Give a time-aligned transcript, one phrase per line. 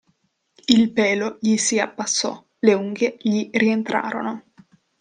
[0.65, 4.45] Il pelo gli si abbassò, le unghie gli rientrarono.